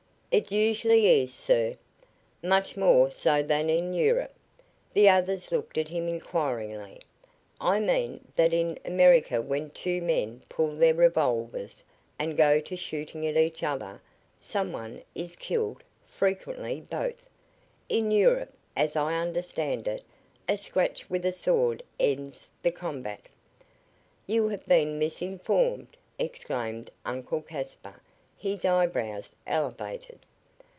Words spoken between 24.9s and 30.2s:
misinformed," exclaimed Uncle Caspar, his eyebrows elevated.